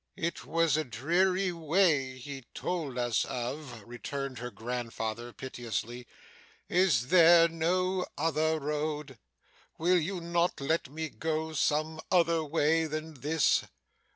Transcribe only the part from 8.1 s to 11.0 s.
other road? Will you not let